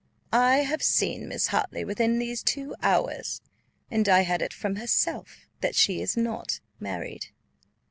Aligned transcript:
I 0.33 0.61
have 0.63 0.81
seen 0.81 1.27
Miss 1.27 1.49
Hartley 1.49 1.85
within 1.85 2.17
these 2.17 2.41
two 2.41 2.75
hours, 2.81 3.39
and 3.91 4.09
I 4.09 4.21
had 4.21 4.41
it 4.41 4.51
from 4.51 4.77
herself 4.77 5.45
that 5.59 5.75
she 5.75 6.01
is 6.01 6.17
not 6.17 6.59
married." 6.79 7.27